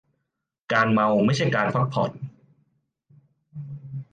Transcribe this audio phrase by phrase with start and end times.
[0.73, 2.11] การเมาไม่ใช่การพักผ่อน.